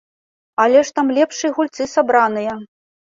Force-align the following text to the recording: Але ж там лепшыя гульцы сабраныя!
Але 0.63 0.79
ж 0.87 0.95
там 0.99 1.11
лепшыя 1.17 1.51
гульцы 1.57 1.87
сабраныя! 1.95 2.57